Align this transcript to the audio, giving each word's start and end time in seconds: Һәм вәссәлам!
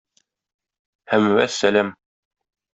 Һәм 1.13 1.29
вәссәлам! 1.41 1.95